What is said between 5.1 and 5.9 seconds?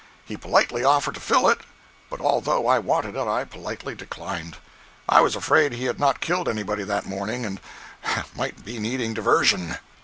was afraid he